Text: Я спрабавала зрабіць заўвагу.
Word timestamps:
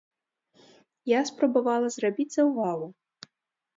Я 1.11 1.19
спрабавала 1.31 1.87
зрабіць 1.97 2.29
заўвагу. 2.37 2.87